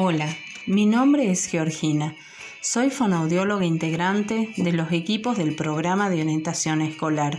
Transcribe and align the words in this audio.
Hola, 0.00 0.28
mi 0.66 0.86
nombre 0.86 1.28
es 1.28 1.46
Georgina. 1.46 2.14
Soy 2.60 2.88
fonoaudióloga 2.88 3.64
integrante 3.64 4.50
de 4.56 4.72
los 4.72 4.92
equipos 4.92 5.36
del 5.36 5.56
programa 5.56 6.08
de 6.08 6.22
orientación 6.22 6.82
escolar 6.82 7.36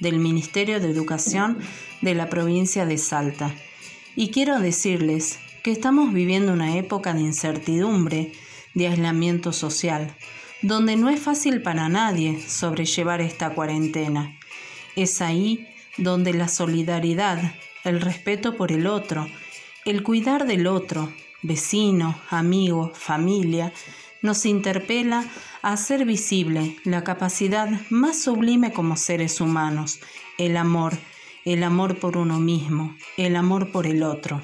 del 0.00 0.18
Ministerio 0.18 0.80
de 0.80 0.90
Educación 0.90 1.58
de 2.00 2.16
la 2.16 2.28
provincia 2.28 2.84
de 2.84 2.98
Salta. 2.98 3.54
Y 4.16 4.30
quiero 4.30 4.58
decirles 4.58 5.38
que 5.62 5.70
estamos 5.70 6.12
viviendo 6.12 6.52
una 6.52 6.76
época 6.76 7.14
de 7.14 7.20
incertidumbre, 7.20 8.32
de 8.74 8.88
aislamiento 8.88 9.52
social, 9.52 10.12
donde 10.62 10.96
no 10.96 11.10
es 11.10 11.20
fácil 11.20 11.62
para 11.62 11.88
nadie 11.88 12.42
sobrellevar 12.44 13.20
esta 13.20 13.50
cuarentena. 13.50 14.36
Es 14.96 15.22
ahí 15.22 15.68
donde 15.96 16.34
la 16.34 16.48
solidaridad, 16.48 17.54
el 17.84 18.00
respeto 18.00 18.56
por 18.56 18.72
el 18.72 18.88
otro, 18.88 19.28
el 19.84 20.02
cuidar 20.02 20.48
del 20.48 20.66
otro, 20.66 21.08
vecino, 21.42 22.18
amigo, 22.30 22.92
familia, 22.94 23.72
nos 24.22 24.44
interpela 24.44 25.24
a 25.62 25.72
hacer 25.72 26.04
visible 26.04 26.76
la 26.84 27.04
capacidad 27.04 27.68
más 27.90 28.22
sublime 28.22 28.72
como 28.72 28.96
seres 28.96 29.40
humanos, 29.40 30.00
el 30.38 30.56
amor, 30.56 30.98
el 31.44 31.62
amor 31.62 31.98
por 31.98 32.16
uno 32.16 32.38
mismo, 32.38 32.96
el 33.16 33.36
amor 33.36 33.72
por 33.72 33.86
el 33.86 34.02
otro. 34.02 34.42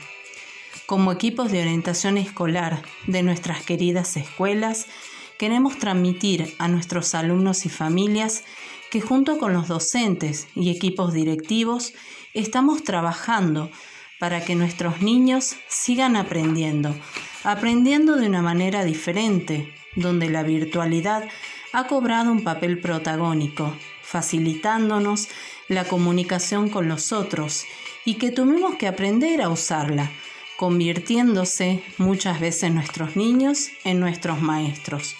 Como 0.86 1.12
equipos 1.12 1.50
de 1.50 1.62
orientación 1.62 2.16
escolar 2.16 2.82
de 3.06 3.22
nuestras 3.22 3.62
queridas 3.62 4.16
escuelas, 4.16 4.86
queremos 5.38 5.78
transmitir 5.78 6.54
a 6.58 6.68
nuestros 6.68 7.14
alumnos 7.14 7.66
y 7.66 7.68
familias 7.68 8.44
que 8.90 9.00
junto 9.00 9.38
con 9.38 9.52
los 9.52 9.68
docentes 9.68 10.46
y 10.54 10.70
equipos 10.70 11.12
directivos 11.12 11.92
estamos 12.34 12.84
trabajando 12.84 13.70
para 14.18 14.44
que 14.44 14.54
nuestros 14.54 15.02
niños 15.02 15.56
sigan 15.68 16.16
aprendiendo, 16.16 16.94
aprendiendo 17.44 18.16
de 18.16 18.26
una 18.26 18.42
manera 18.42 18.84
diferente, 18.84 19.72
donde 19.94 20.28
la 20.30 20.42
virtualidad 20.42 21.28
ha 21.72 21.86
cobrado 21.86 22.32
un 22.32 22.42
papel 22.42 22.78
protagónico, 22.80 23.76
facilitándonos 24.02 25.28
la 25.68 25.84
comunicación 25.84 26.70
con 26.70 26.88
los 26.88 27.12
otros 27.12 27.64
y 28.04 28.14
que 28.14 28.30
tuvimos 28.30 28.76
que 28.76 28.86
aprender 28.86 29.42
a 29.42 29.48
usarla, 29.48 30.10
convirtiéndose 30.56 31.82
muchas 31.98 32.40
veces 32.40 32.72
nuestros 32.72 33.16
niños 33.16 33.70
en 33.84 34.00
nuestros 34.00 34.40
maestros. 34.40 35.14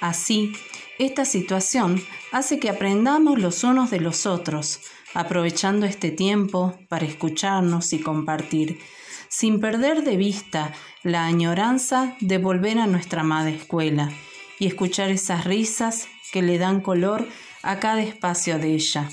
Así, 0.00 0.52
esta 0.98 1.24
situación 1.24 2.02
hace 2.32 2.58
que 2.58 2.68
aprendamos 2.68 3.38
los 3.38 3.64
unos 3.64 3.90
de 3.90 4.00
los 4.00 4.26
otros, 4.26 4.80
aprovechando 5.14 5.86
este 5.86 6.10
tiempo 6.10 6.76
para 6.88 7.06
escucharnos 7.06 7.92
y 7.92 8.00
compartir, 8.00 8.80
sin 9.28 9.60
perder 9.60 10.02
de 10.02 10.16
vista 10.16 10.72
la 11.02 11.24
añoranza 11.24 12.16
de 12.20 12.38
volver 12.38 12.78
a 12.78 12.86
nuestra 12.86 13.20
amada 13.20 13.50
escuela 13.50 14.10
y 14.58 14.66
escuchar 14.66 15.10
esas 15.10 15.44
risas 15.44 16.08
que 16.32 16.42
le 16.42 16.58
dan 16.58 16.80
color 16.80 17.28
a 17.62 17.78
cada 17.78 18.02
espacio 18.02 18.58
de 18.58 18.74
ella. 18.74 19.08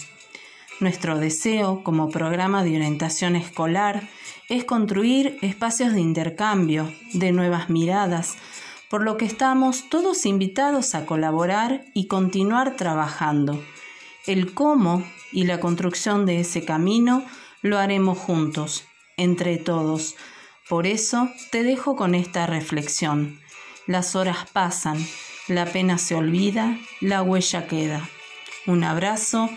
Nuestro 0.80 1.17
deseo 1.19 1.83
como 1.83 2.09
programa 2.09 2.63
de 2.63 2.75
orientación 2.75 3.36
escolar 3.36 4.08
es 4.50 4.66
construir 4.66 5.38
espacios 5.41 5.94
de 5.94 6.02
intercambio, 6.02 6.91
de 7.13 7.31
nuevas 7.31 7.69
miradas, 7.69 8.38
por 8.89 9.03
lo 9.03 9.17
que 9.17 9.25
estamos 9.25 9.89
todos 9.89 10.25
invitados 10.25 10.95
a 10.95 11.05
colaborar 11.05 11.86
y 11.94 12.08
continuar 12.08 12.75
trabajando. 12.75 13.64
El 14.25 14.53
cómo 14.53 15.03
y 15.31 15.44
la 15.44 15.59
construcción 15.59 16.25
de 16.25 16.39
ese 16.39 16.66
camino 16.66 17.23
lo 17.61 17.78
haremos 17.78 18.17
juntos, 18.17 18.86
entre 19.17 19.58
todos. 19.58 20.16
Por 20.69 20.88
eso 20.88 21.30
te 21.52 21.63
dejo 21.63 21.95
con 21.95 22.16
esta 22.16 22.47
reflexión. 22.47 23.39
Las 23.88 24.16
horas 24.16 24.47
pasan, 24.52 24.97
la 25.47 25.66
pena 25.66 25.97
se 25.97 26.16
olvida, 26.16 26.78
la 27.02 27.22
huella 27.22 27.67
queda. 27.67 28.09
Un 28.66 28.83
abrazo, 28.83 29.50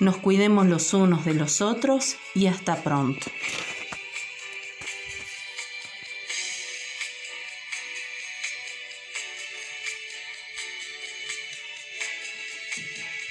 nos 0.00 0.16
cuidemos 0.16 0.66
los 0.66 0.94
unos 0.94 1.24
de 1.24 1.34
los 1.34 1.60
otros 1.60 2.16
y 2.34 2.46
hasta 2.46 2.82
pronto. 2.82 3.26